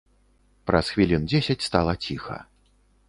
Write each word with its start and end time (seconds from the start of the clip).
Праз 0.69 0.89
хвілін 0.95 1.27
дзесяць 1.33 1.61
стала 1.67 1.93
ціха. 2.09 2.43